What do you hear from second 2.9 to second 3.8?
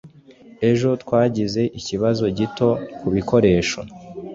kubikoresho